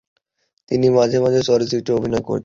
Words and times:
তিনি 0.71 0.87
মাঝে 0.89 1.17
মাঝে 1.19 1.39
চলচ্চিত্রেও 1.41 1.97
অভিনয় 1.97 2.23
করতেন। 2.23 2.39